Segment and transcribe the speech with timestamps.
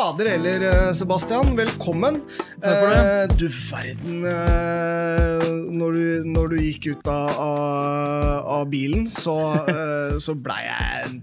[0.00, 1.56] fader heller, eh, Sebastian.
[1.56, 2.22] Velkommen.
[2.62, 3.00] Takk for det.
[3.00, 7.36] Eh, du verden eh, når, du, når du gikk ut av,
[8.56, 9.36] av, bilen, så,
[10.24, 11.20] så blei jeg,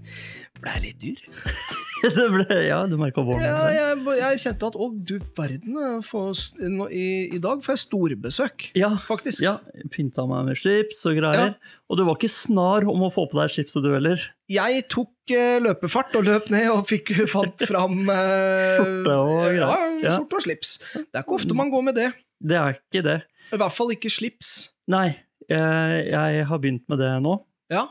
[0.62, 1.20] ble jeg litt dyr.
[2.16, 3.42] det ble, ja, du merka våren.
[3.42, 7.82] Ja, jeg, jeg kjente at å, du verden, for, får i, I dag får jeg
[7.84, 9.42] storbesøk, ja, faktisk.
[9.44, 9.56] ja,
[9.94, 11.56] pynta meg med slips og greier.
[11.88, 14.22] Og du var ikke snar om å få på deg slipset du heller.
[14.48, 19.66] Jeg tok eh, løpefart og løp ned og fikk, fant fram eh, Skjorte og greier.
[19.66, 20.14] Ja, Ja.
[20.14, 20.76] skjorte og slips.
[20.94, 22.12] Det er ikke ofte man går med det.
[22.38, 23.18] Det er ikke det.
[23.50, 24.52] I hvert fall ikke slips.
[24.92, 25.08] Nei,
[25.50, 27.32] jeg, jeg har begynt med det nå.
[27.72, 27.88] Ja,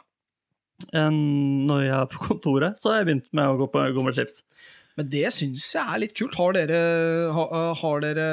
[0.93, 4.17] når jeg er på kontoret, så har jeg begynt med å gå, på, gå med
[4.17, 4.41] slips.
[4.97, 6.35] Men det syns jeg er litt kult.
[6.39, 6.77] Har dere,
[7.33, 7.43] ha,
[7.77, 8.27] har dere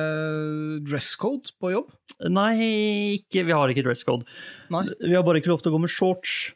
[0.87, 1.91] dress code på jobb?
[2.33, 2.55] Nei,
[3.19, 4.25] ikke, vi har ikke dress code.
[4.73, 4.87] Nei.
[5.03, 6.55] Vi har bare ikke lov til å gå med shorts.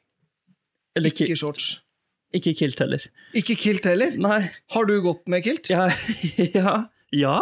[0.96, 1.42] Eller Ikke kilt.
[1.42, 1.66] shorts.
[2.34, 3.04] ikke kilt heller.
[3.36, 4.16] Ikke kilt heller?
[4.18, 4.40] Nei,
[4.72, 5.68] Har du gått med kilt?
[5.70, 5.86] Ja.
[6.56, 7.36] ja, ja.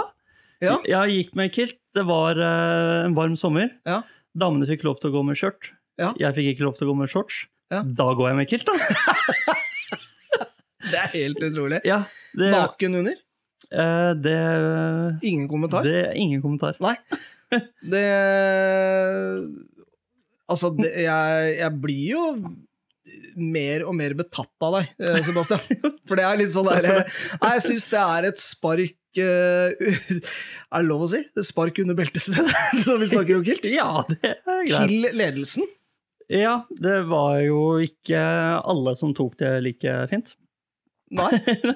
[0.62, 0.78] Ja.
[0.88, 1.78] Jeg gikk med kilt.
[1.94, 3.70] Det var uh, en varm sommer.
[3.86, 4.02] Ja.
[4.36, 5.70] Damene fikk lov til å gå med skjørt.
[6.00, 6.10] Ja.
[6.20, 7.44] Jeg fikk ikke lov til å gå med shorts.
[7.72, 7.82] Ja.
[7.98, 8.74] Da går jeg med kilt, da.
[10.86, 11.80] Det er helt utrolig.
[11.82, 12.04] Ja,
[12.38, 13.16] det, Naken under?
[13.66, 14.36] Uh, det,
[15.26, 15.82] Ingen kommentar?
[15.82, 16.76] det er ingen kommentar.
[16.78, 16.94] Nei.
[17.82, 18.04] Det
[20.46, 22.22] Altså, det, jeg, jeg blir jo
[23.38, 25.62] mer og mer betatt av deg, eh, Sebastian.
[26.08, 30.82] For det er litt sånn der Nei, Jeg syns det er et spark eh, Er
[30.82, 31.22] det lov å si?
[31.46, 32.46] Spark under beltestedet
[32.86, 33.66] når vi snakker om kilt?
[33.70, 34.70] Ja, det er greit.
[34.70, 35.66] Til ledelsen.
[36.32, 38.18] Ja, det var jo ikke
[38.58, 40.34] alle som tok det like fint.
[41.14, 41.30] Nei,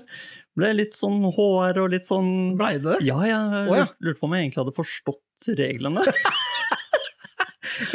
[0.58, 2.98] Ble litt sånn hår og litt sånn blei det?
[3.06, 3.86] Ja, jeg oh, ja.
[4.02, 6.06] lurte på om jeg egentlig hadde forstått reglene.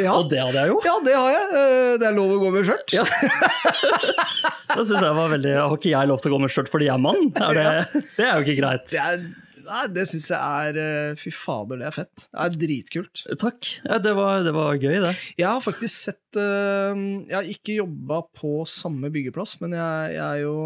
[0.02, 0.16] Ja.
[0.18, 0.78] Og det hadde jeg jo.
[0.82, 1.50] ja, det har jeg.
[1.60, 2.96] Eh, Det er lov å gå med skjørt.
[2.96, 3.04] Ja.
[4.76, 6.88] Det synes jeg var veldig Har ikke jeg lov til å gå med skjørt fordi
[6.88, 7.28] jeg er mann?
[7.38, 8.88] Er det, det er jo ikke greit.
[8.90, 9.22] Det, er,
[9.68, 12.26] nei, det syns jeg er eh, Fy fader, det er fett.
[12.26, 13.24] Det er dritkult.
[13.42, 13.70] Takk.
[13.86, 15.14] Ja, det, var, det var gøy, det.
[15.40, 17.00] Jeg har faktisk sett eh,
[17.30, 20.58] Jeg har ikke jobba på samme byggeplass, men jeg, jeg er jo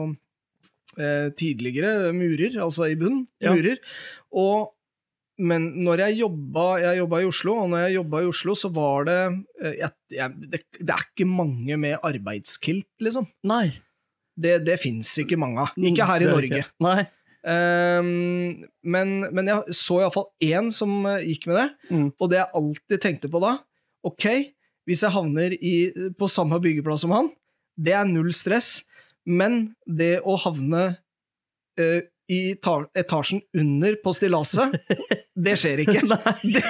[0.97, 3.23] eh, tidligere murer, altså i bunn.
[3.43, 3.55] Ja.
[3.55, 3.81] Murer.
[4.37, 4.75] Og
[5.39, 8.69] men når jeg jobba Jeg jobba i Oslo, og når jeg jobba i Oslo, så
[8.75, 9.19] var det
[9.77, 13.29] jeg, jeg, det, det er ikke mange med arbeidskilt, liksom.
[13.47, 13.69] Nei.
[14.39, 15.79] Det, det fins ikke mange av.
[15.79, 16.65] Ikke her i Norge.
[16.83, 16.99] Nei.
[17.47, 22.07] Ehm, men, men jeg så iallfall én som eh, gikk med det, Mm.
[22.19, 23.57] og det jeg alltid tenkte på da
[24.03, 24.25] Ok,
[24.87, 27.29] hvis jeg havner i, på samme byggeplass som han,
[27.79, 28.83] det er null stress,
[29.27, 30.85] men det å havne
[31.79, 34.75] uh, i ta etasjen under på stillaset,
[35.45, 36.03] det skjer ikke.
[36.43, 36.63] Det,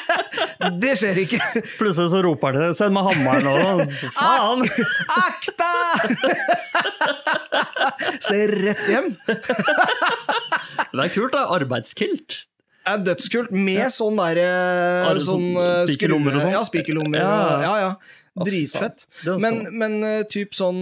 [0.82, 1.40] det skjer ikke.
[1.76, 4.64] Plutselig så roper de 'send meg hammeren' og faen!
[5.20, 5.72] Akta!
[8.26, 9.12] Se rett hjem.
[10.96, 11.44] Det er kult, da.
[11.56, 12.36] Arbeidskilt.
[12.86, 14.46] Det er dødskult med sånn derre
[15.08, 16.52] Ar- sånn, sånn eh, spikerlommer og sånn?
[16.54, 17.18] Ja, spikerlommer.
[17.18, 17.62] Ja.
[17.64, 18.44] Ja, ja.
[18.46, 19.06] Dritfett.
[19.26, 19.78] Men, sånn.
[19.82, 20.80] men eh, typ sånn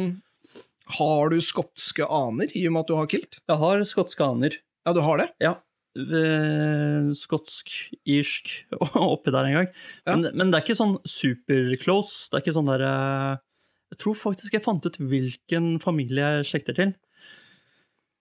[0.99, 3.39] Har du skotske aner i og med at du har kilt?
[3.49, 4.59] Jeg har skotske aner.
[4.85, 5.31] Ja, du har det?
[5.41, 5.55] Ja.
[5.97, 7.73] Eh, skotsk,
[8.05, 8.53] irsk
[9.01, 9.71] oppi der en gang.
[10.05, 10.19] Ja.
[10.19, 12.27] Men, men det er ikke sånn super close.
[12.29, 13.33] Det er ikke sånn der eh,
[13.95, 16.93] Jeg tror faktisk jeg fant ut hvilken familie jeg slekter til.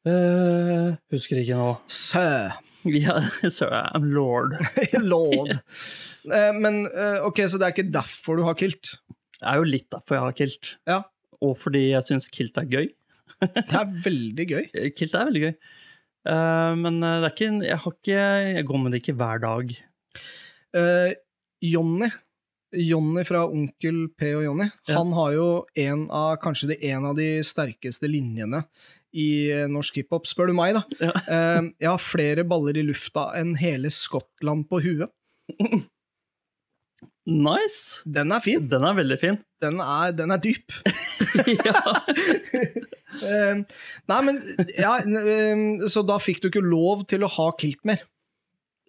[0.03, 1.67] Eh, husker ikke nå.
[1.87, 2.23] Sø.
[2.91, 3.15] Ja,
[3.47, 4.57] sir, I'm lord.
[5.13, 5.53] Lord.
[6.27, 8.97] Uh, Men uh, ok, så det er ikke derfor du har kilt?
[9.39, 10.73] Det er jo litt derfor jeg har kilt.
[10.89, 10.97] Ja.
[11.43, 12.89] Og fordi jeg syns kilt er gøy.
[13.43, 14.67] Det er veldig gøy.
[14.95, 15.55] Kilt er veldig gøy.
[16.79, 18.19] Men det er ikke Jeg har ikke
[18.55, 19.73] Jeg går med det ikke hver dag.
[21.63, 22.07] Jonny,
[22.85, 24.95] Jonny fra Onkel P og Jonny, Ja.
[25.01, 25.47] han har jo
[25.83, 28.63] en av, kanskje det en av de sterkeste linjene
[29.13, 30.83] i eh, norsk hiphop, spør du meg, da.
[31.01, 31.13] Ja.
[31.27, 35.13] Uh, jeg har flere baller i lufta enn hele Skottland på huet.
[37.23, 38.01] Nice!
[38.03, 38.65] Den er fin.
[38.67, 39.37] Den er veldig fin.
[39.63, 40.73] Den er, den er dyp.
[41.67, 41.83] ja.
[43.23, 43.61] Eh,
[44.09, 44.39] nei, men
[44.75, 44.97] ja,
[45.91, 48.03] Så da fikk du ikke lov til å ha kilt mer?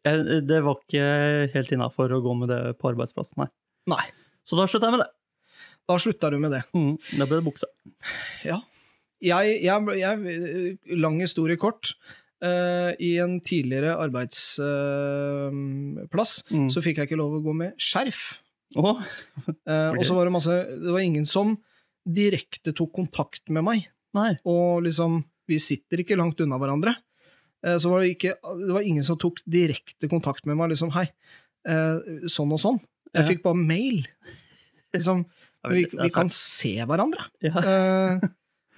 [0.05, 1.05] Det var ikke
[1.55, 3.49] helt innafor å gå med det på arbeidsplassen, nei.
[3.95, 4.05] Nei.
[4.45, 5.11] Så da slutta jeg med det.
[5.89, 6.63] Da slutta du med det.
[6.77, 7.69] Mm, da ble det bukse.
[8.45, 8.59] Ja.
[9.25, 10.19] Jeg, jeg, jeg,
[11.01, 11.95] lang historie kort.
[12.45, 16.69] Uh, I en tidligere arbeidsplass Mm.
[16.73, 18.21] så fikk jeg ikke lov å gå med skjerf.
[18.77, 19.01] Åh,
[19.71, 21.55] uh, Og så var det masse Det var ingen som
[22.05, 23.87] direkte tok kontakt med meg.
[24.17, 24.33] nei.
[24.45, 26.95] Og liksom Vi sitter ikke langt unna hverandre.
[27.65, 28.33] Eh, så var det ikke
[28.65, 30.71] Det var ingen som tok direkte kontakt med meg.
[30.73, 31.07] Liksom, hei,
[31.69, 31.99] eh,
[32.29, 32.81] sånn og sånn.
[33.15, 34.07] Jeg fikk bare mail.
[34.95, 35.25] Liksom,
[35.71, 37.21] vi, vi kan se hverandre.
[37.45, 38.19] Ja, Eh,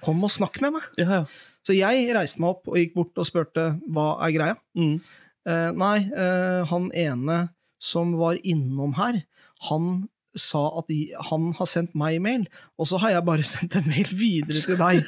[0.05, 0.89] kom og snakk med meg.
[1.01, 1.23] ja, ja.
[1.67, 4.53] Så jeg reiste meg opp og gikk bort og spurte hva er greia.
[4.79, 5.01] Mm.
[5.47, 7.39] Eh, nei, eh, han ene
[7.83, 9.19] som var innom her,
[9.67, 10.07] han
[10.37, 12.45] sa at de, han har sendt meg mail,
[12.77, 15.03] og så har jeg bare sendt en mail videre til deg.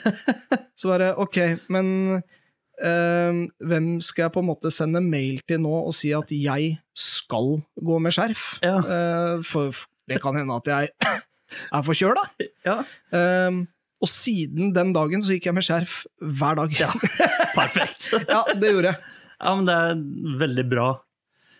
[0.79, 1.39] så bare, ok,
[1.71, 1.89] men
[2.19, 3.41] eh,
[3.71, 7.59] hvem skal jeg på en måte sende mail til nå og si at jeg skal
[7.79, 8.51] gå med skjerf?
[8.65, 8.77] Ja.
[8.83, 9.75] Eh, for
[10.09, 10.93] det kan hende at jeg
[11.75, 12.29] er forkjøla.
[12.67, 12.81] ja.
[13.15, 13.67] Um,
[13.99, 16.75] og siden den dagen så gikk jeg med skjerf hver dag.
[16.79, 16.89] Ja.
[17.59, 18.11] Perfekt.
[18.15, 19.15] ja, det gjorde jeg.
[19.39, 20.01] Ja, men det er
[20.39, 20.89] veldig bra.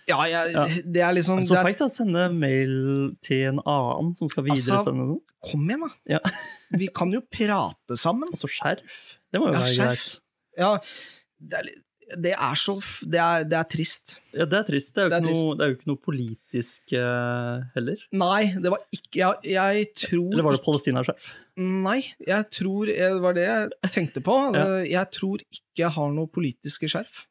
[0.09, 0.63] Ja, jeg, Ja.
[0.65, 2.71] det er liksom Så feigt å sende mail
[3.25, 5.19] til en annen som skal Altså, videresende noe.
[5.45, 6.17] Kom igjen, da.
[6.17, 6.21] Ja.
[6.81, 8.31] Vi kan jo prate sammen.
[8.33, 9.03] Og så skjerf.
[9.29, 10.15] Det må jo være greit.
[10.57, 10.71] Ja,
[11.39, 11.69] det er,
[12.19, 14.15] det er så Det er, det er trist.
[14.33, 14.95] Ja, det er trist.
[14.95, 15.45] Det er jo, ikke, trist.
[15.45, 18.01] noe, det er jo ikke noe politisk uh, heller.
[18.23, 21.29] Nei, det var ikke Jeg, jeg tror Eller var det palestinaskjerf?
[21.59, 24.35] Nei, jeg tror Det var det jeg tenkte på.
[24.55, 24.79] Ja.
[24.87, 27.25] Jeg tror ikke jeg har noe politiske skjerf.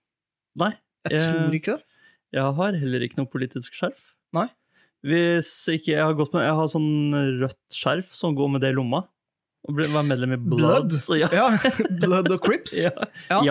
[0.59, 0.75] Nei.
[1.09, 1.85] Jeg jeg tror ikke det.
[2.37, 4.11] Jeg har heller ikke noe politisk skjerf.
[4.37, 4.49] Nei.
[5.07, 8.75] Hvis ikke Jeg har gått med Jeg har sånn rødt skjerf som går med det
[8.75, 9.05] i lomma.
[9.69, 10.93] Og være medlem i Blood.
[10.93, 11.19] Blood.
[11.19, 11.29] Ja.
[11.35, 11.73] Ja,
[12.03, 12.77] Blood og Crips.
[12.85, 13.43] ja.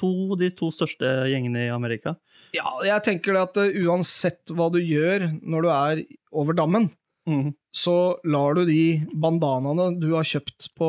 [0.00, 2.16] To, de to største gjengene i Amerika.
[2.56, 6.02] Ja, jeg tenker det at uh, uansett hva du gjør når du er
[6.42, 6.88] over dammen,
[7.28, 7.52] Mhm.
[7.72, 10.88] så lar du de bandanaene du har kjøpt på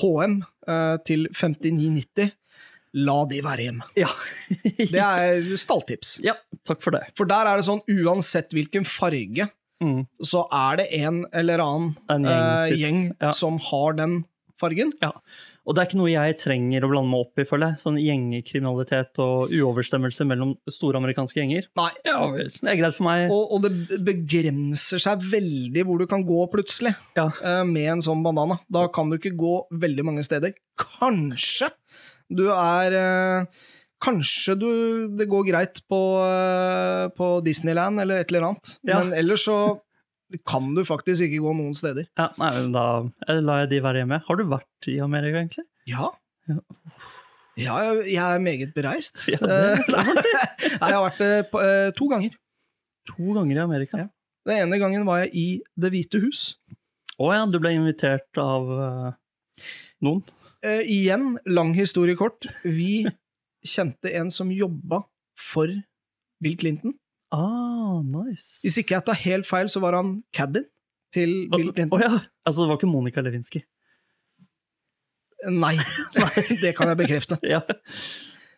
[0.00, 0.36] HM
[0.68, 2.30] eh, til 59,90,
[2.94, 3.88] la de være hjemme.
[3.98, 4.08] Ja.
[4.94, 6.20] Det er stalltips.
[6.24, 7.02] ja, takk for det.
[7.18, 9.48] For der er det sånn, uansett hvilken farge,
[9.82, 10.04] mm.
[10.22, 13.32] så er det en eller annen En gjeng eh, gjeng Ja.
[13.34, 14.20] som har den
[14.60, 14.92] fargen.
[15.02, 15.10] Ja.
[15.64, 17.80] Og det er ikke noe jeg trenger å blande meg opp i, føler jeg.
[17.80, 21.68] Sånn gjengekriminalitet og uoverstemmelse mellom store amerikanske gjenger.
[21.80, 23.30] Nei, Ja det er greit for meg.
[23.32, 27.30] og, og det begrenser seg veldig hvor du kan gå plutselig Ja.
[27.40, 28.58] eh, med en sånn bandana.
[28.68, 30.52] Da kan du ikke gå veldig mange steder.
[30.76, 31.70] Kanskje
[32.30, 33.46] du er eh,
[34.04, 34.68] Kanskje du,
[35.16, 38.98] det går greit på, eh, på Disneyland eller et eller annet, Ja.
[39.00, 39.78] men ellers så
[40.46, 42.06] kan du faktisk ikke gå noen steder.
[42.18, 42.84] Ja, nei, da
[43.28, 44.18] eller lar jeg de være hjemme.
[44.26, 45.66] Har du vært i Amerika, egentlig?
[45.90, 46.10] Ja.
[46.50, 46.58] Ja.
[47.54, 49.28] Ja, jeg er meget bereist.
[49.30, 52.34] Ja, det- Eh, jeg har vært det eh, to ganger.
[53.12, 53.98] To ganger i Amerika.
[54.04, 54.08] Ja.
[54.44, 55.46] Den ene gangen var jeg i
[55.80, 56.56] Det hvite hus.
[57.20, 59.12] Å ja, du ble invitert av uh,
[60.02, 60.24] noen?
[60.66, 62.48] Uh, igjen, lang historie kort.
[62.64, 63.04] Vi
[63.64, 65.04] kjente en som jobba
[65.38, 65.70] for
[66.42, 66.96] Bill Clinton.
[67.34, 68.60] Ah, nice.
[68.64, 70.68] Hvis ikke jeg tar helt feil, så var han caddien
[71.14, 72.02] til Bill Clinton.
[72.02, 73.64] ja, altså det var ikke Monica Lewinsky?
[75.44, 75.74] Nei,
[76.20, 76.30] nei,
[76.62, 77.40] det kan jeg bekrefte.
[77.54, 77.64] Ja.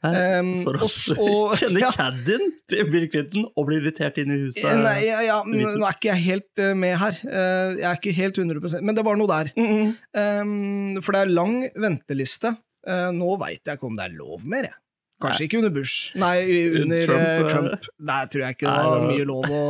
[0.06, 1.16] Um, raskt.
[1.16, 1.88] så- Kjenner ja.
[1.90, 4.68] caddien til Bill Clinton og blir invitert inn i huset?
[4.84, 7.16] Nei, ja, ja, nå er ikke jeg helt eh, med her.
[7.24, 9.50] Eh, jeg er ikke helt 100% men det var noe der.
[9.56, 9.94] Mm -hmm.
[10.22, 12.54] Um, for det er lang venteliste.
[12.86, 14.76] Nå veit jeg ikke om det er lov mer, jeg.
[15.22, 16.10] Kanskje ikke under Bush.
[16.20, 16.38] Nei,
[16.82, 17.46] under Trump, eh, eh.
[17.52, 17.86] Trump.
[18.10, 19.62] Der tror jeg ikke det var mye lov å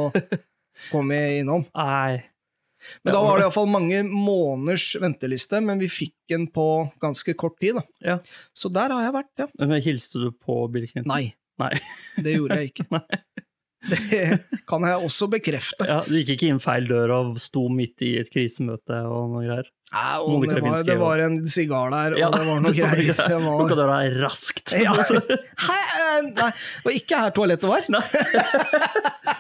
[0.93, 1.67] komme innom.
[1.77, 2.25] Nei.
[3.03, 6.67] Men da var det iallfall mange måneders venteliste, men vi fikk den på
[7.03, 7.79] ganske kort tid.
[7.79, 7.85] da.
[8.05, 8.19] Ja.
[8.55, 9.47] Så der har jeg vært, ja.
[9.63, 11.11] Men Hilste du på Bill Clinton?
[11.11, 11.33] Nei,
[11.63, 11.73] Nei.
[12.25, 12.89] det gjorde jeg ikke.
[12.99, 13.23] Nei.
[13.87, 14.21] Det
[14.67, 15.87] kan jeg også bekrefte.
[15.87, 19.45] Ja, Du gikk ikke inn feil dør og sto midt i et krisemøte og noe
[19.47, 19.69] greier?
[19.95, 23.07] Nei, og det, var, det var en sigar der, Ja, og det var noe greier.
[23.07, 23.77] Det Lukka var...
[23.79, 24.73] døra raskt.
[24.83, 24.95] Ja.
[25.67, 25.77] Hæ?
[25.77, 27.87] Eh, Nei, det var ikke her toalettet var.
[27.95, 28.03] Nei.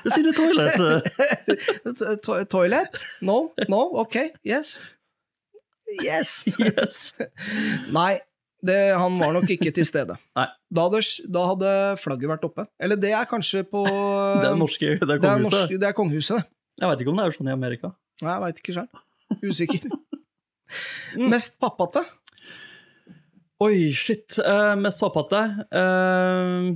[0.04, 2.20] Du sier det toilet.
[2.24, 3.02] To toilet?
[3.26, 3.40] No?
[3.72, 3.82] No?
[4.04, 4.78] Ok, yes.
[5.98, 6.38] Yes.
[6.62, 7.02] Yes.
[7.94, 8.14] Nei,
[8.66, 10.16] det, han var nok ikke til stede.
[10.34, 10.46] Da
[10.86, 11.72] hadde, da hadde
[12.02, 12.68] flagget vært oppe.
[12.82, 15.96] Eller det er kanskje på Det er norske, det er det er, norske, det er
[15.96, 16.46] kongehuset.
[16.76, 17.92] Jeg veit ikke om det er sånn i Amerika.
[18.22, 18.88] Nei, jeg veit ikke sjøl.
[19.42, 19.90] Usikker.
[21.16, 21.28] Mm.
[21.32, 22.02] Mest pappate?
[23.64, 24.36] Oi, shit.
[24.42, 25.38] Uh, mest pappate
[25.72, 26.66] uh,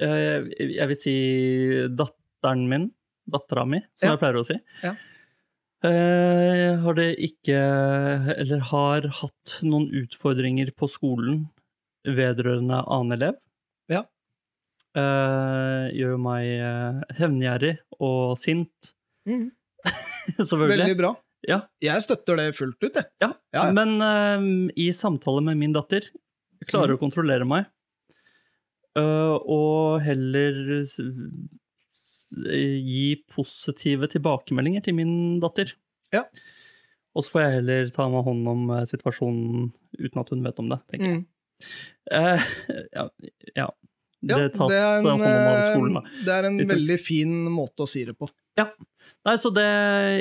[0.00, 1.14] uh, Jeg vil si
[1.92, 2.86] datteren min.
[3.30, 4.12] Dattera mi, som Ja.
[4.14, 4.56] jeg pleier å si.
[4.82, 4.94] Ja.
[5.80, 7.56] Har det ikke
[8.34, 11.46] Eller har hatt noen utfordringer på skolen
[12.04, 13.38] vedrørende annen elev.
[13.88, 14.02] Ja.
[14.92, 18.92] Gjør meg hevngjerrig og sint,
[20.36, 20.82] selvfølgelig.
[20.84, 21.14] Veldig bra.
[21.48, 21.62] Ja.
[21.80, 23.06] Jeg støtter det fullt ut, jeg.
[23.22, 23.70] Ja, Ja, ja.
[23.76, 26.04] men uh, i samtale med min datter
[26.68, 26.98] klarer mm.
[26.98, 27.70] å kontrollere meg.
[28.98, 30.58] uh, og heller
[32.30, 35.72] gi positive tilbakemeldinger til min datter.
[36.14, 36.26] Ja.
[37.16, 40.60] Og så får jeg heller ta meg hånd om eh, situasjonen uten at hun vet
[40.62, 41.22] om det, tenker jeg.
[41.22, 41.28] Mm.
[42.16, 42.50] Eh,
[42.96, 43.06] ja,
[43.56, 43.68] ja.
[44.28, 46.02] Ja, det tas er en, hånd om av eh, skolen, da.
[46.26, 48.28] Det er en Litt- veldig fin måte å si det på.
[48.60, 49.64] Nei, så det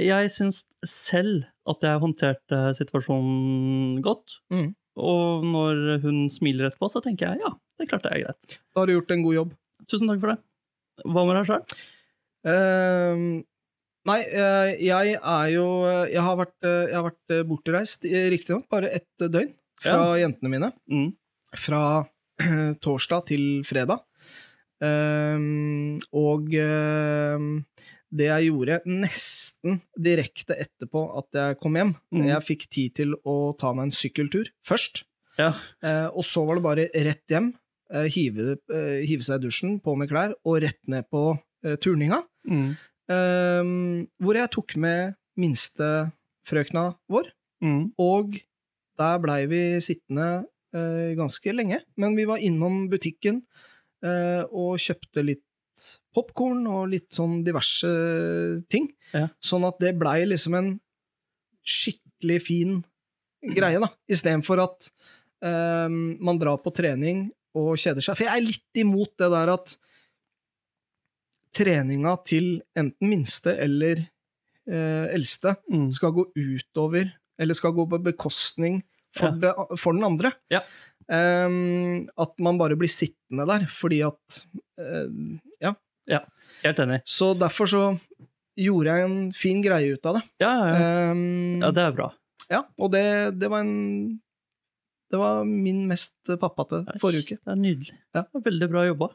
[0.06, 4.38] Jeg syns selv at jeg håndterte situasjonen godt.
[4.53, 4.70] Mm.
[5.00, 8.56] Og når hun smiler etterpå, så tenker jeg ja, det klarte jeg greit.
[8.74, 9.53] Da har du gjort en god jobb.
[9.91, 10.39] Tusen takk for det.
[11.08, 11.79] Hva med deg sjøl?
[12.50, 13.24] Ehm,
[14.08, 15.65] nei, eh, jeg er jo
[16.08, 19.51] Jeg har vært, eh, jeg har vært eh, bortreist, eh, riktignok bare ett døgn
[19.84, 20.72] fra jentene mine.
[20.91, 21.10] Mm.
[21.56, 21.84] Fra
[22.84, 24.00] torsdag til fredag.
[24.84, 27.50] Ehm, og ehm,
[28.10, 32.24] det jeg gjorde nesten direkte etterpå at jeg kom hjem Mm.
[32.31, 35.03] Jeg fikk tid til å ta meg en sykkeltur først.
[35.38, 35.51] Ja.
[35.86, 37.51] Eh, og så var det bare rett hjem,
[37.93, 41.38] eh, hive, eh, hive seg i dusjen, på med klær, og rett ned på
[41.84, 42.22] turninga.
[42.48, 42.77] Mm.
[43.12, 47.31] Ehm, hvor jeg tok med minstefrøkna vår,
[47.62, 47.91] Mm.
[48.00, 48.38] og
[48.98, 50.46] der blei vi sittende
[50.76, 51.82] eh, ganske lenge.
[51.98, 53.44] Men vi var innom butikken
[54.04, 55.46] eh, og kjøpte litt
[56.16, 57.90] popkorn og litt sånn diverse
[58.72, 58.90] ting.
[59.16, 59.30] Ja.
[59.40, 60.72] Sånn at det blei liksom en
[61.64, 62.80] skikkelig fin
[63.56, 63.88] greie, da.
[64.12, 64.90] Istedenfor at
[65.46, 68.18] eh, man drar på trening og kjeder seg.
[68.20, 69.78] For jeg er litt imot det der at
[71.56, 74.04] treninga til enten minste eller
[74.70, 75.90] eh, eldste Mm.
[75.92, 77.10] skal gå utover,
[77.40, 78.84] eller skal gå på bekostning
[79.16, 79.32] for, Ja.
[79.42, 80.32] det, for den andre.
[80.54, 80.62] Ja.
[81.10, 84.42] Um, at man bare blir sittende der, fordi at
[84.82, 85.10] uh,
[86.10, 86.22] Ja.
[86.63, 87.01] Helt enig.
[87.06, 87.82] Så derfor så
[88.60, 90.24] gjorde jeg en fin greie ut av det.
[90.42, 91.12] Ja, ja, ja.
[91.62, 92.08] Ja det er bra.
[92.50, 93.04] ja, og det,
[93.39, 94.20] det var en
[95.12, 97.38] Det var min mest pappate forrige uke.
[97.46, 97.94] Det er nydelig.
[98.13, 98.24] Ja.
[98.46, 99.08] Veldig bra jobba.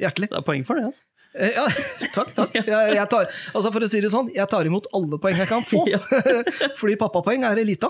[0.00, 0.28] Hjertelig.
[0.32, 1.02] Det er poeng for det, altså.
[1.34, 1.64] Eh, Ja,
[2.16, 2.54] takk, takk.
[2.60, 5.48] Jeg, jeg tar, altså for å si det sånn, jeg tar imot alle poeng jeg
[5.48, 5.84] kan få.
[5.92, 6.00] Ja.
[6.80, 7.88] Fordi pappapoeng er elita.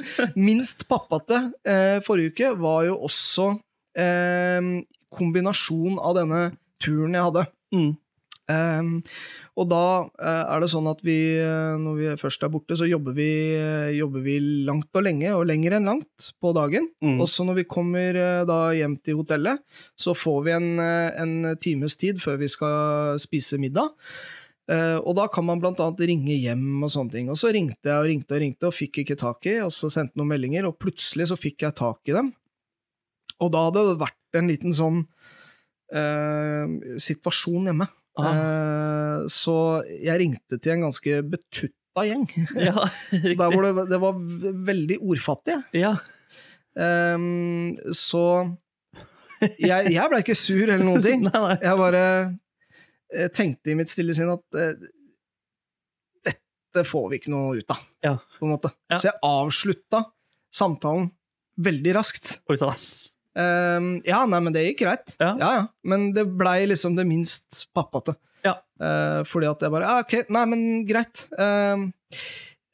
[0.48, 3.48] Minst pappate eh, forrige uke var jo også
[3.98, 4.70] eh,
[5.12, 6.44] kombinasjon av denne
[6.82, 7.44] turen jeg hadde.
[7.72, 7.92] Mm.
[8.52, 8.88] Eh,
[9.60, 9.84] og da
[10.16, 13.28] eh, er det sånn at vi, eh, når vi først er borte, så jobber vi,
[13.58, 16.88] eh, jobber vi langt og lenge, og lenger enn langt, på dagen.
[17.04, 17.18] Mm.
[17.20, 18.16] Og så når vi kommer
[18.48, 19.60] da hjem til hotellet,
[19.98, 23.92] så får vi en, en times tid før vi skal spise middag.
[24.72, 27.30] Eh, og da kan man annet ringe hjem og sånne ting.
[27.32, 29.90] Og så ringte jeg og ringte og ringte og fikk ikke tak i, og så
[29.92, 32.32] sendte noen meldinger, og plutselig så fikk jeg tak i dem.
[33.42, 35.02] Og da hadde det vært en liten sånn
[35.92, 37.88] eh, situasjon hjemme.
[38.20, 38.32] Ah.
[38.32, 39.56] Eh, så
[39.88, 42.26] jeg ringte til en ganske betutta gjeng.
[42.68, 42.88] Ja.
[43.12, 44.16] Der hvor det, det var
[44.70, 45.60] veldig ordfattige.
[45.76, 45.96] Ja.
[46.78, 47.28] Eh,
[47.98, 48.24] så
[49.58, 51.24] jeg, jeg ble ikke sur eller noen ting.
[51.26, 51.58] Nei, nei.
[51.60, 52.04] Jeg bare
[53.14, 54.74] eh, tenkte i mitt stille sinn at eh,
[56.26, 58.14] dette får vi ikke noe ut av, Ja.
[58.38, 58.72] på en måte.
[58.90, 58.96] Ja.
[58.98, 60.04] Så jeg avslutta
[60.52, 61.10] samtalen
[61.60, 62.38] veldig raskt.
[62.48, 62.76] Oi sann.
[63.38, 65.14] Ehm, ja, nei, men det gikk greit.
[65.20, 65.32] Ja.
[65.40, 65.66] ja.
[65.88, 68.14] Men det blei liksom det minst pappate.
[68.44, 68.56] Ja.
[68.82, 71.20] Uh, fordi at jeg bare ah, Ok, nei, men greit.
[71.38, 71.84] Ehm,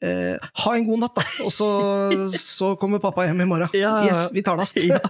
[0.01, 1.25] eh, ha en god natt, da.
[1.45, 1.67] Og så,
[2.55, 3.69] så kommer pappa hjem i morgen.
[3.77, 4.09] Ja, ja, ja.
[4.09, 4.79] Yes, vi tar last.
[4.89, 4.99] Ja.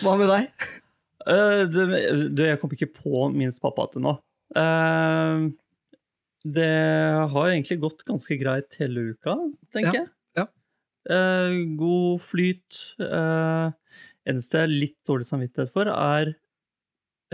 [0.00, 0.68] Hva med deg?
[1.26, 4.12] Eh, du, jeg kom ikke på minst pappa til nå.
[4.56, 5.46] Eh,
[6.46, 6.70] det
[7.32, 9.34] har egentlig gått ganske greit hele uka,
[9.74, 10.08] tenker Ja, jeg.
[10.38, 10.46] ja.
[11.10, 12.82] Eh, god flyt.
[14.26, 16.32] Eneste jeg har litt dårlig samvittighet for, er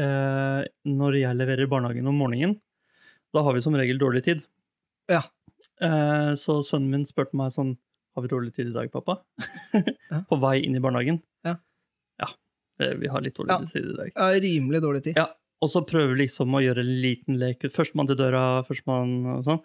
[0.01, 2.57] eh, når jeg leverer barnehagen om morgenen.
[3.33, 4.43] Da har vi som regel dårlig tid.
[5.13, 5.23] Ja.
[5.83, 7.73] Eh, så sønnen min spurte meg sånn
[8.15, 9.19] Har vi dårlig tid i dag, pappa?
[10.13, 10.19] Ja.
[10.29, 11.23] På vei inn i barnehagen.
[11.49, 11.55] Ja.
[13.01, 13.59] Vi har litt dårlig Ja.
[13.73, 14.11] tid i dag.
[14.17, 15.17] Ja, rimelig dårlig tid.
[15.21, 15.29] Ja,
[15.63, 17.63] og så prøver vi liksom å gjøre en liten lek.
[17.73, 19.61] Førstemann til døra, førstemann og sånn.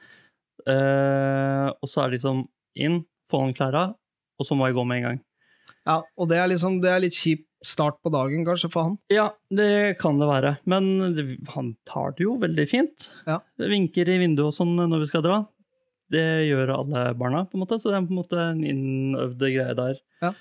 [0.67, 2.43] Eh, og så er det liksom
[2.77, 3.95] inn, få an klærne,
[4.39, 5.19] og så må jeg gå med en gang.
[5.87, 8.97] Ja, og det er liksom Det er litt kjip start på dagen, kanskje, for han.
[9.09, 10.57] Ja, det kan det være.
[10.69, 11.23] Men det,
[11.55, 13.09] han tar det jo veldig fint.
[13.25, 13.39] Ja.
[13.57, 15.39] Vinker i vinduet og sånn når vi skal dra.
[16.13, 19.49] Det gjør alle barna, på en måte, så det er på en måte en innøvde
[19.51, 19.97] greie der.
[20.21, 20.33] Ja.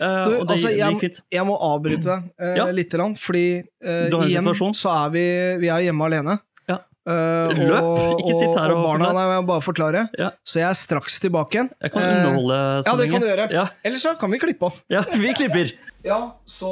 [0.00, 1.18] Eh, Du, og det, altså, jeg- gikk fint.
[1.30, 2.64] Jeg må avbryte deg uh, Ja.
[2.72, 3.42] litt, grann, fordi
[3.84, 5.24] en igjen så er vi,
[5.60, 6.38] vi er hjemme alene.
[6.68, 6.78] Ja.
[7.06, 9.12] Uh, Løp, og, ikke sitt her og, og barna.
[9.12, 10.02] Nei, jeg bare forklare.
[10.18, 10.30] Ja.
[10.44, 11.70] Så jeg er straks tilbake igjen.
[11.82, 13.48] Jeg kan underholde uh, Ja, det kan du gjøre.
[13.52, 14.80] Ja, Ellers så kan vi klippe av.
[14.88, 15.72] ja, vi klipper.
[16.00, 16.16] Ja,
[16.48, 16.70] så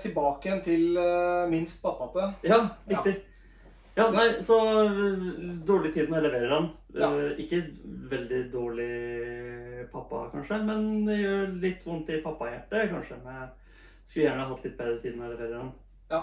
[0.00, 0.82] tilbake igjen til
[1.50, 2.34] minst pappate.
[2.46, 3.16] Ja, riktig.
[3.94, 4.56] Ja, nei, så
[5.66, 6.70] dårlig tid når jeg leverer den.
[6.98, 7.10] Ja.
[7.14, 7.60] Øh, ikke
[8.10, 8.88] veldig dårlig
[9.92, 13.20] pappa, kanskje, men det gjør litt vondt i pappahjertet, kanskje.
[13.22, 13.50] Men jeg
[14.08, 15.72] skulle gjerne hatt litt bedre tid når jeg leverer den.
[16.10, 16.22] Ja.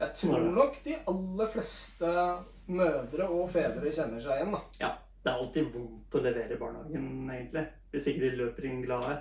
[0.00, 2.10] Jeg tror nok de aller fleste
[2.66, 4.64] mødre og fedre kjenner seg igjen, da.
[4.80, 4.92] Ja,
[5.24, 7.64] det er alltid vondt å levere i barnehagen, egentlig.
[7.92, 9.16] Hvis ikke de løper inn glade.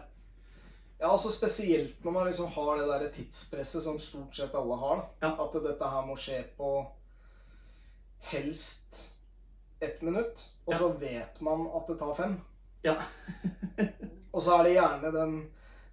[0.99, 5.07] Ja, altså Spesielt når man liksom har det der tidspresset som stort sett alle har.
[5.23, 5.33] Ja.
[5.35, 6.77] At dette her må skje på
[8.32, 9.12] helst
[9.84, 10.79] ett minutt, og Ja.
[10.79, 12.38] så vet man at det tar fem.
[12.84, 12.96] Ja.
[14.36, 15.36] Og så er det gjerne den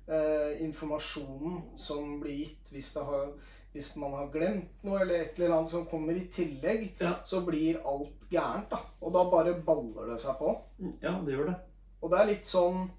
[0.09, 3.29] eh, informasjonen som blir gitt hvis, det har,
[3.73, 7.12] hvis man har glemt noe, eller et eller annet som kommer i tillegg, Ja.
[7.25, 8.71] så blir alt gærent.
[8.71, 8.81] da.
[9.01, 10.57] Og da bare baller det seg på.
[11.03, 11.57] ja, det gjør det.
[12.03, 12.91] Og det er litt sånn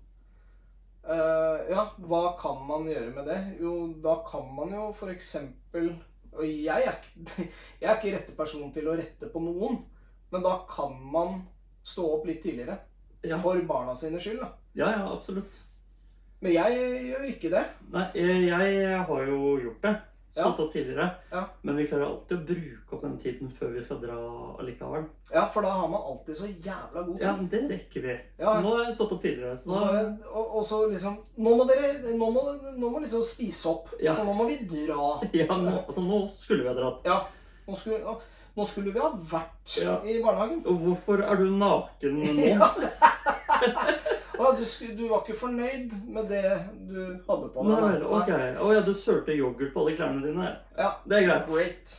[1.07, 3.39] eh, Ja, hva kan man gjøre med det?
[3.59, 5.93] Jo, da kan man jo for eksempel
[6.37, 6.97] Og jeg er,
[7.81, 9.81] jeg er ikke rette person til å rette på noen,
[10.33, 11.43] men da kan man
[11.85, 12.79] stå opp litt tidligere.
[13.23, 14.49] Ja, For barna sine skyld, da.
[14.75, 15.61] ja, ja absolutt.
[16.43, 17.61] Men jeg gjør ikke det.
[17.93, 19.93] Nei, jeg, jeg har jo gjort det.
[20.33, 21.09] Stått opp tidligere.
[21.29, 21.43] Ja.
[21.61, 24.15] Men vi klarer alltid å bruke opp den tiden før vi skal dra
[24.63, 25.03] allikevel.
[25.29, 27.25] Ja, for da har man alltid så jævla god tid.
[27.27, 28.15] Ja, men det rekker vi.
[28.41, 28.55] Ja.
[28.65, 29.57] Nå har jeg stått opp tidligere.
[29.61, 32.45] Så så, da, og, og så liksom Nå må dere Nå må,
[32.81, 33.93] nå må liksom spise opp.
[34.01, 34.15] Ja.
[34.17, 35.11] For nå må vi dra.
[35.43, 37.05] ja, nå, altså, nå skulle vi ha dratt.
[37.05, 37.19] Ja.
[37.67, 38.17] Nå skulle, å,
[38.57, 39.99] nå skulle vi ha vært Ja.
[40.01, 40.65] i barnehagen.
[40.65, 42.33] Og hvorfor er du naken nå?
[42.55, 42.73] Ja.
[44.43, 44.63] Å, du,
[44.97, 46.45] du var ikke fornøyd med det
[46.89, 46.97] du
[47.29, 47.83] hadde på Nei deg?
[47.89, 48.31] vel, ok.
[48.65, 50.49] Å ja, du sølte yoghurt på alle klærne dine.
[50.77, 51.47] Ja, Det er greit.
[51.53, 51.93] great.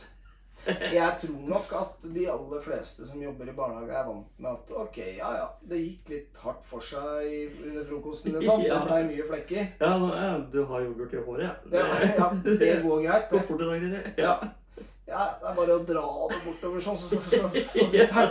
[0.65, 4.71] Jeg tror nok at de aller fleste som jobber i barnehage, er vant med at
[4.81, 8.63] ok, ja ja, det gikk litt hardt for seg under frokosten, liksom.
[8.65, 9.67] Det ble mye flekker.
[9.83, 9.91] Ja,
[10.23, 11.53] ja, du har yoghurt i håret, ja.
[11.69, 11.83] Det,
[12.17, 12.31] ja,
[12.63, 13.45] det går greit, går det.
[13.51, 14.15] fort i dag, dere.
[14.17, 14.33] Ja.
[15.11, 17.85] ja, det er bare å dra det bortover sånn, så, så, så, så, så så,
[17.85, 18.25] så,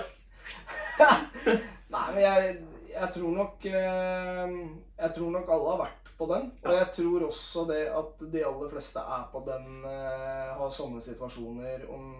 [0.99, 1.59] så.
[1.95, 2.57] Nei, men jeg,
[2.95, 4.55] jeg tror nok eh,
[4.99, 6.51] Jeg tror nok alle har vært på den.
[6.65, 11.01] Og jeg tror også det at de aller fleste er på den, eh, har sånne
[11.03, 12.13] situasjoner om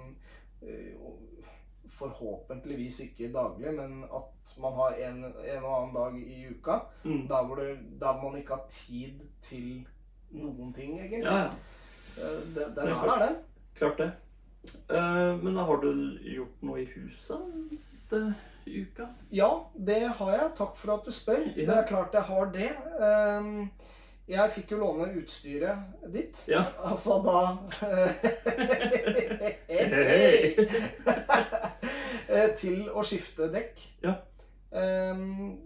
[0.63, 0.97] eh,
[1.95, 7.29] Forhåpentligvis ikke daglig, men at man har en, en og annen dag i uka Mm.
[7.29, 9.87] der hvor, det, der man ikke har tid til
[10.35, 11.23] noen ting, egentlig.
[11.25, 11.51] Ja, ja.
[12.19, 13.37] Eh, Det, den er den.
[13.79, 14.11] Klart det.
[14.91, 17.39] Uh, men har du gjort noe i huset
[17.71, 18.21] den siste
[18.67, 19.09] uka?
[19.35, 20.49] Ja, det har jeg.
[20.59, 21.43] Takk for at du spør.
[21.57, 21.67] Ja.
[21.69, 22.71] Det er klart jeg har det.
[23.01, 23.71] Ehm,
[24.27, 25.77] Jeg fikk jo låne utstyret
[26.15, 26.45] ditt.
[26.49, 26.63] Ja.
[26.89, 27.59] Altså da.
[32.35, 33.83] Eh, Til å skifte dekk.
[34.05, 34.15] Ja.
[34.75, 35.61] Ehm,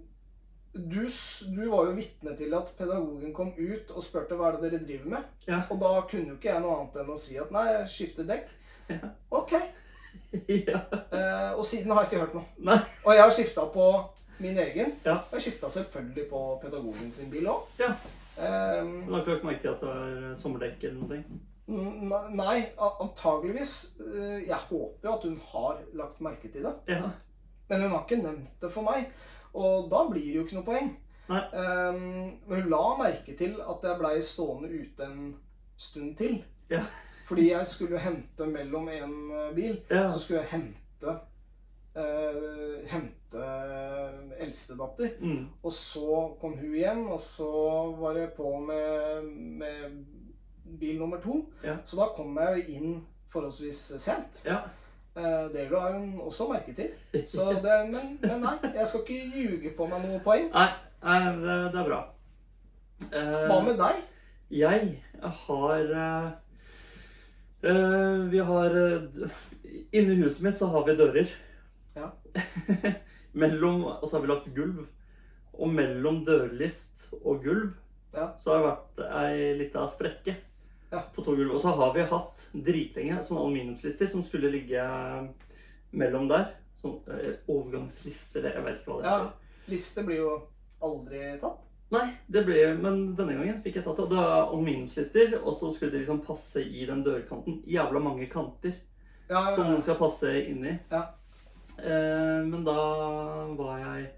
[0.79, 4.69] Du, du var jo vitne til at pedagogen kom ut og spurte hva er det
[4.71, 5.23] dere driver med.
[5.49, 5.63] Ja.
[5.73, 8.51] Og da kunne jo ikke jeg noe annet enn å si at nei, skifte dekk.
[8.93, 8.99] Ja.
[9.35, 9.55] Ok.
[10.49, 10.81] Ja.
[11.13, 12.45] Eh, og siden har jeg ikke hørt noe.
[12.59, 12.79] Nei.
[13.05, 13.89] Og jeg har skifta på
[14.39, 14.93] min egen.
[15.05, 15.19] Ja.
[15.33, 17.65] Jeg skifta selvfølgelig på pedagogen sin bil òg.
[17.81, 17.93] Ja.
[18.39, 21.25] Um, Men har ikke lagt merke til at det er sommerdekk eller noe?
[21.69, 23.73] n- nei, antageligvis.
[24.05, 26.75] eh, Jeg håper jo at hun har lagt merke til det.
[26.89, 27.11] Ja.
[27.69, 29.09] Men hun har ikke nevnt det for meg.
[29.55, 30.93] Og da blir det jo ikke noe poeng.
[31.29, 35.35] Um, hun la merke til at jeg blei stående ute en
[35.77, 36.39] stund til.
[36.71, 36.85] Ja.
[37.29, 39.75] Fordi jeg skulle hente mellom en eh, bil.
[39.91, 40.07] Ja.
[40.09, 41.17] Så skulle jeg hente
[41.99, 43.45] eh, Hente
[44.41, 45.11] eldstedatter.
[45.21, 45.47] Mm.
[45.63, 47.51] Og så kom hun hjem, og så
[48.01, 49.29] var det på med,
[49.61, 49.99] med
[50.81, 51.43] bil nummer to.
[51.65, 51.77] Ja.
[51.85, 52.99] Så da kom jeg jo inn
[53.33, 54.43] forholdsvis sent.
[54.49, 54.63] Ja.
[55.19, 56.95] Eh, Det la hun også merke til.
[57.29, 60.49] Så det, men, men nei, jeg skal ikke ljuge på meg noe poeng.
[60.55, 60.69] Nei,
[61.03, 62.01] nei, det, er bra.
[63.13, 64.05] Eh, Hva med deg?
[64.51, 65.03] Jeg
[65.45, 65.93] har
[67.63, 69.31] eh, eh, Vi har uh,
[69.93, 71.29] Inni huset mitt så har vi dører.
[71.95, 72.13] Ja.
[73.33, 74.87] mellom Og så har vi lagt gulv.
[75.59, 77.75] Og mellom dørlist og gulv
[78.15, 78.31] Ja.
[78.41, 80.37] så har det vært ei lita sprekke
[80.91, 81.03] Ja.
[81.15, 81.55] på to gulv.
[81.57, 84.81] Og så har vi hatt dritlenge sånne aluminiumslister som skulle ligge
[85.93, 86.55] mellom der.
[86.79, 89.19] Sånn eh, overgangslister, jeg vet ikke hva det Ja.
[89.69, 90.35] Lister Liste blir jo
[90.81, 91.68] aldri tatt.
[91.91, 94.09] Nei, det ble, men denne gangen fikk jeg tatt det.
[94.11, 97.63] Det er aluminiumslister, og så skulle det liksom passe i den dørkanten.
[97.67, 98.75] Jævla mange kanter
[99.31, 100.75] Ja, som ja, den skal passe inni.
[100.93, 101.01] Ja.
[101.79, 102.75] Eh, men da
[103.57, 104.11] var jeg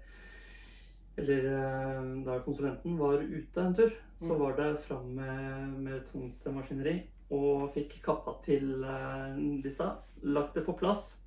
[1.21, 4.39] Eller eh, da konsulenten var ute en tur, så Mm.
[4.39, 9.87] var det fram med, med tungt maskineri og fikk kappa til eh, disse.
[10.23, 11.17] Lagt det på plass.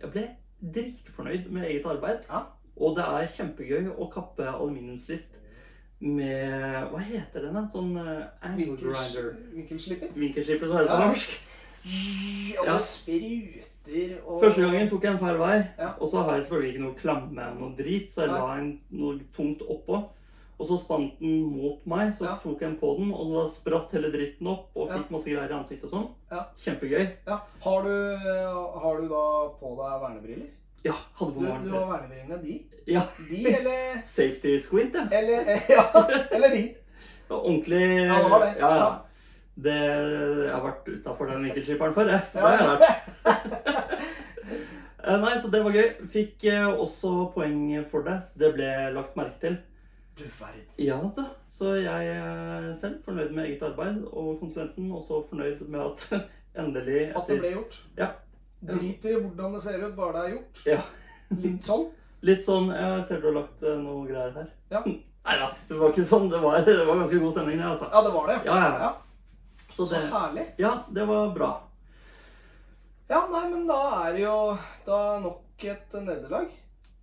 [0.00, 0.24] Jeg ble
[0.60, 2.26] dritfornøyd med eget arbeid.
[2.30, 2.44] Ja.
[2.76, 5.36] Og det er kjempegøy å kappe aluminiumslist
[6.00, 7.62] med Hva heter den, da?
[7.72, 9.36] Sånn uh, angle Vinkels, grinder.
[9.54, 10.08] vinkelslipper.
[10.14, 11.06] Vinkelslipper, så heter det på Ja.
[11.08, 11.30] norsk.
[12.58, 12.72] Og Ja.
[12.72, 15.92] det spruter og Første gangen tok jeg en feil vei, Ja.
[16.00, 18.80] og så har jeg selvfølgelig ikke noe klamme og noe drit, så jeg la en,
[18.90, 20.04] noe tungt oppå.
[20.58, 22.36] Og så spant den mot meg, så Ja.
[22.42, 24.98] tok jeg den på den, og da spratt hele dritten opp og Ja.
[24.98, 26.08] fikk masse greier i ansiktet og sånn.
[26.32, 26.44] Ja.
[26.58, 27.08] Kjempegøy.
[27.26, 27.38] Ja.
[27.60, 28.16] Har, du,
[28.80, 30.46] har du da på deg vernebriller?
[30.86, 32.56] Ja, hadde på du du har vernebrillene de?
[32.86, 33.02] Ja.
[33.30, 35.06] De, eller Safety squint, ja.
[35.18, 35.86] Eller, ja,
[36.30, 36.62] eller de.
[37.26, 38.54] Ja, Ordentlig Ja, det var det.
[38.60, 38.88] Ja, ja.
[39.56, 39.74] Det,
[40.44, 42.26] jeg har vært utafor den vinkelskipperen før, jeg.
[42.28, 43.92] Så det har jeg vært.
[45.06, 45.90] Eh, Nei, så så det var gøy.
[46.10, 48.16] Fikk eh, også poeng for det.
[48.34, 49.58] Det ble lagt merke til.
[50.18, 50.64] Du verden.
[50.82, 51.28] Ja da.
[51.52, 56.26] Så jeg er selv fornøyd med eget arbeid, og konsulenten også fornøyd med at
[56.58, 57.78] endelig At det ble gjort.
[58.00, 58.08] Ja.
[58.60, 60.62] Driter i hvordan det ser ut, bare det er gjort.
[60.66, 60.80] Ja.
[61.42, 61.86] Litt sånn.
[62.26, 64.48] Litt sånn Jeg ser du har lagt eh, noe greier her.
[64.72, 64.82] Ja.
[65.26, 66.28] Nei da, det var ikke sånn.
[66.32, 67.90] Det var, det var ganske god stemning, det, altså.
[67.92, 68.38] Ja, det var det.
[68.46, 68.76] Ja, ja.
[68.86, 68.92] Ja.
[69.66, 70.46] Så Så det, herlig.
[70.62, 71.50] ja, det var bra.
[73.08, 74.38] Ja, nei, men da er det jo
[74.86, 76.48] da nok et nederlag.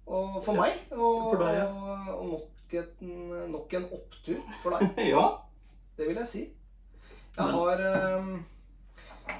[0.04, 0.82] Og for meg.
[0.92, 3.06] Og, for deg, og, og nok, et,
[3.54, 5.00] nok en opptur for deg.
[5.14, 5.24] Ja.
[5.96, 6.42] Det vil jeg si.
[7.38, 8.34] Jeg har øhm,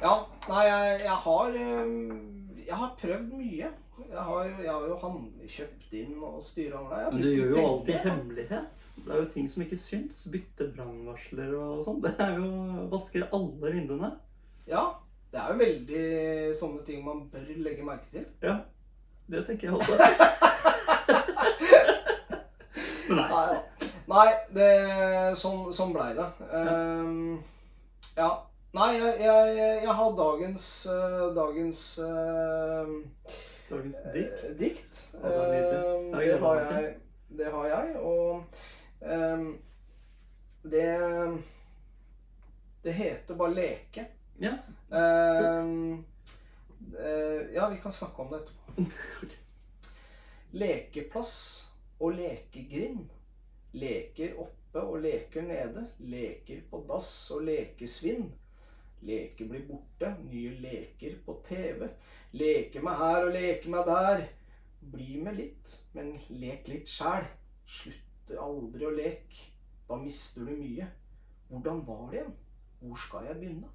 [0.02, 0.14] Ja,
[0.50, 1.58] nei, jeg, jeg har
[2.64, 3.70] Jeg har prøvd mye.
[4.10, 7.14] Jeg har jeg har jo hand, kjøpt inn og styra over det.
[7.14, 8.02] Men du gjør jo alltid jeg.
[8.08, 8.86] hemmelighet.
[8.98, 10.24] Det er jo ting som ikke syns.
[10.34, 12.02] Bytte brannvarsler og sånn.
[12.04, 12.48] Det er jo
[12.94, 14.12] Vasker alle vinduene.
[14.70, 14.86] Ja.
[15.34, 16.04] Det er jo veldig
[16.58, 18.26] sånne ting man bør legge merke til.
[18.46, 18.60] Ja.
[19.34, 19.94] Det tenker jeg også.
[23.10, 23.30] Men nei.
[23.30, 23.62] Nei.
[24.14, 24.68] Nei, det,
[25.40, 26.26] sånn, sånn blei det.
[26.54, 27.40] Ehm,
[28.18, 28.30] ja.
[28.74, 32.88] Nei, jeg, jeg, jeg har dagens, eh, dagens eh,
[33.70, 34.40] Dagens dikt.
[34.48, 34.98] eh, dikt.
[35.14, 35.34] Det
[36.24, 36.96] Det har jeg
[37.34, 38.44] det har jeg, og
[39.02, 39.46] um,
[40.64, 40.90] det
[42.84, 44.08] Det heter bare leke.
[44.42, 44.58] Ja.
[44.90, 46.06] Um,
[47.54, 48.86] ja, vi kan snakke om det etterpå.
[50.64, 51.36] Lekeplass
[52.00, 53.06] og lekegrind.
[53.74, 55.88] Leker oppe og leker nede.
[56.00, 58.32] Leker på dass og lekesvinn.
[59.04, 61.88] Leker blir borte, nye leker på TV.
[62.40, 64.26] Leke meg her og leke meg der.
[64.94, 67.28] Bli med litt, men lek litt sjæl.
[67.68, 69.50] Slutt aldri å leke.
[69.90, 70.88] Da mister du mye.
[71.50, 72.36] Hvordan var det igjen?
[72.84, 73.72] Hvor skal jeg begynne?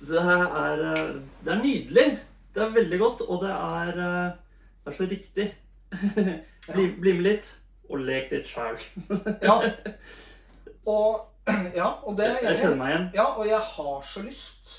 [0.00, 2.18] Det her er eh, Det er nydelig.
[2.54, 4.30] Det er veldig godt, og det er, eh,
[4.84, 5.54] det er så riktig.
[6.74, 7.50] bli, bli med litt,
[7.90, 8.78] og lek litt sjæl.
[9.46, 9.56] Ja.
[10.86, 11.26] Og,
[11.80, 13.08] ja, og det Jeg, Jeg kjenner meg igjen.
[13.14, 14.70] Ja, og jeg har så lyst.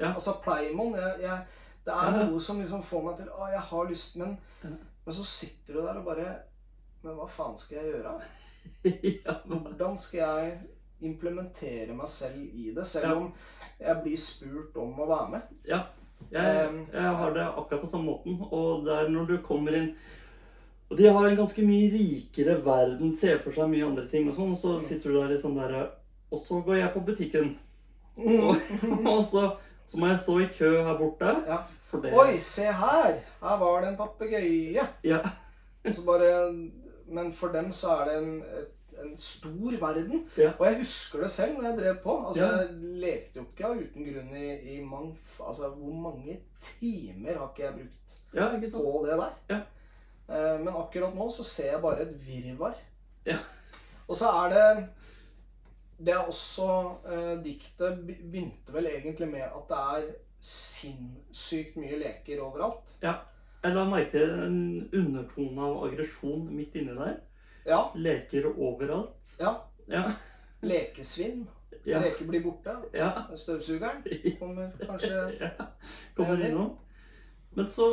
[0.00, 0.12] Ja.
[0.14, 1.38] Altså Pleimon jeg, jeg,
[1.84, 2.24] Det er Ja.
[2.26, 4.70] noe som liksom får meg til Å, jeg har lyst, men, Ja.
[5.06, 6.28] men så sitter du der og bare
[7.02, 8.14] Men hva faen skal jeg gjøre?
[9.48, 10.58] Hvordan skal jeg
[11.00, 13.30] implementere meg selv i det, selv om
[13.80, 15.54] jeg blir spurt om å være med?
[15.68, 15.80] ja.
[16.30, 18.34] Jeg, jeg har det akkurat på samme måten.
[18.52, 19.86] Og det er når du kommer inn
[20.90, 24.34] Og de har en ganske mye rikere verden, ser for seg mye andre ting og
[24.34, 25.90] sånn, og så sitter du der liksom sånn der
[26.30, 27.52] Og så går jeg på butikken,
[28.18, 28.56] og,
[29.12, 29.44] og så,
[29.90, 31.36] så må jeg stå i kø her borte.
[31.46, 31.60] Ja.
[32.14, 33.16] Oi, se her!
[33.40, 34.84] Her var det en papegøye.
[35.02, 35.22] Ja.
[37.10, 38.36] Men for dem så er det en,
[39.02, 40.22] en stor verden.
[40.38, 40.52] Ja.
[40.58, 42.14] Og jeg husker det selv når jeg drev på.
[42.28, 42.60] Altså, Ja.
[42.60, 47.66] Jeg lekte jo ikke uten grunn i, i mange, Altså, hvor mange timer har ikke
[47.66, 48.16] jeg brukt
[48.70, 49.34] på det der?
[50.30, 50.36] Ja.
[50.54, 52.74] Eh, men akkurat nå så ser jeg bare et virvar.
[53.26, 53.36] Ja.
[54.08, 54.88] Og så er det
[56.00, 56.66] Det er også
[57.12, 60.06] eh, Diktet begynte vel egentlig med at det er
[60.40, 62.94] sinnssykt mye leker overalt.
[63.02, 64.60] Jeg la merke til en
[64.96, 67.18] undertone av aggresjon midt inni der.
[67.66, 67.82] Ja.
[67.94, 69.34] Leker overalt.
[69.40, 69.54] ja.
[69.90, 70.12] Ja.
[70.62, 71.48] Lekesvinn.
[71.86, 71.98] Ja.
[72.00, 72.76] Leker blir borte.
[72.94, 73.10] ja.
[73.36, 74.02] Støvsugeren
[74.40, 75.50] kommer kanskje ja.
[76.16, 76.78] Kommer innom.
[77.58, 77.86] Men så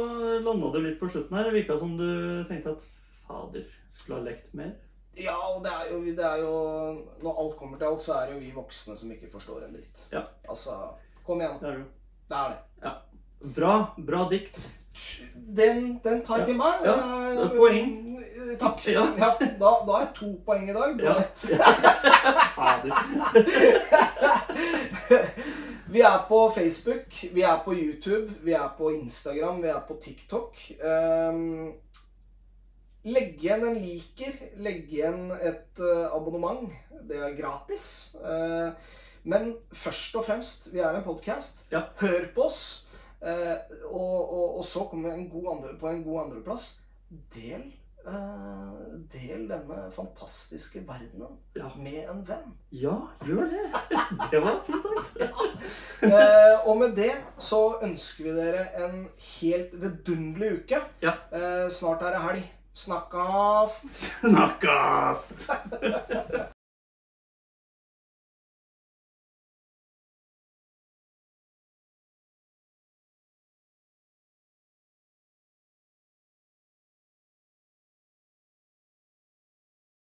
[0.43, 1.48] landa du litt på slutten her.
[1.50, 2.10] Det virka som du
[2.50, 2.84] tenkte at
[3.28, 4.76] fader, skulle ha lekt mer.
[5.17, 6.52] Ja, og det er, jo, det er jo
[7.26, 9.74] Når alt kommer til alt, så er det jo vi voksne som ikke forstår en
[9.74, 10.02] dritt.
[10.13, 10.22] Ja.
[10.50, 10.72] Altså,
[11.26, 11.58] kom igjen.
[11.62, 11.86] Det er du.
[12.30, 12.60] Det er det.
[12.84, 12.91] Ja.
[13.56, 13.72] Bra.
[13.98, 14.60] Bra dikt.
[15.58, 16.86] Den, den tar jeg til meg.
[16.86, 16.93] Ja,
[17.34, 17.89] det er poeng.
[18.62, 18.86] Takk.
[18.89, 19.04] Ja.
[19.17, 20.96] Ja, da, da er to poeng i dag.
[20.98, 21.13] Du Ja.
[21.22, 21.38] ett.
[22.58, 22.93] Fader.
[25.89, 29.95] Vi er på Facebook, vi er på YouTube, vi er på Instagram, vi er på
[30.04, 30.58] TikTok.
[30.84, 31.69] Um,
[33.08, 36.67] legg igjen en liker, legg igjen et eh, abonnement.
[37.08, 37.86] Det er gratis.
[38.19, 38.76] Uh,
[39.23, 41.63] men først og fremst, vi er en podkast.
[41.71, 41.86] Ja.
[42.02, 42.62] Hør på oss.
[43.23, 43.56] Uh,
[43.88, 46.82] og, og, og så kommer en god andre, på en god andreplass.
[47.36, 47.63] Del,
[48.08, 51.70] del denne fantastiske verdenen Ja.
[51.76, 52.54] med en venn.
[52.72, 53.65] ja, gjør det.
[54.32, 55.24] Det var fint sagt.
[56.08, 59.08] Eh, og med det så ønsker vi dere en
[59.41, 60.82] helt vidunderlig uke.
[61.02, 61.13] Ja.
[61.34, 62.43] Eh, snart er det helg.
[62.74, 63.89] Snakkast!
[64.22, 65.50] Snakkast!